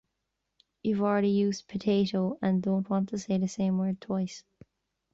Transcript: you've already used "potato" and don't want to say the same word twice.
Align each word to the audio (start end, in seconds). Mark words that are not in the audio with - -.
you've 0.81 1.03
already 1.03 1.29
used 1.29 1.67
"potato" 1.67 2.39
and 2.41 2.63
don't 2.63 2.89
want 2.89 3.09
to 3.09 3.19
say 3.19 3.37
the 3.37 3.47
same 3.47 3.77
word 3.77 4.01
twice. 4.01 4.43